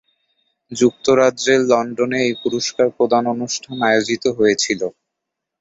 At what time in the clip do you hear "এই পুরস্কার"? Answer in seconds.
2.21-2.87